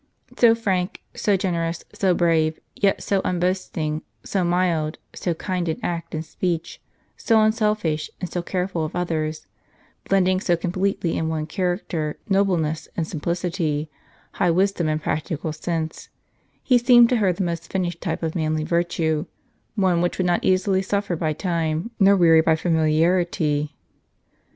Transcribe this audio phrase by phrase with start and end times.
[0.35, 5.79] So frank, so generous, so brave, yet so unboast ing; so mild, so kind in
[5.83, 6.81] act and speech,
[7.15, 9.45] so unselfish and so careful of others,
[10.09, 13.91] blending so completely in one character nobleness and simplicity,
[14.31, 16.09] high wisdom and practical sense,
[16.63, 19.27] he seemed to her the most finished type of manly virtue,
[19.75, 23.75] one which would not easily suffer by time, nor weary by familiarity.